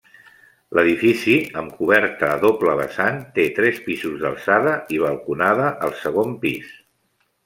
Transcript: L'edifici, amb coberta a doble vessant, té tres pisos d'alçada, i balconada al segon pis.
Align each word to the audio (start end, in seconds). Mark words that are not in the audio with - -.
L'edifici, 0.77 1.33
amb 1.59 1.75
coberta 1.81 2.31
a 2.37 2.39
doble 2.45 2.73
vessant, 2.79 3.19
té 3.35 3.45
tres 3.59 3.81
pisos 3.89 4.15
d'alçada, 4.23 4.73
i 4.97 5.03
balconada 5.05 5.69
al 5.89 5.95
segon 6.05 6.35
pis. 6.47 6.73